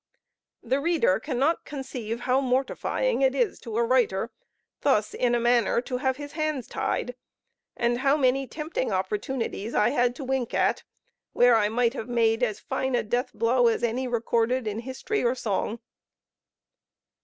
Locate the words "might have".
11.69-12.09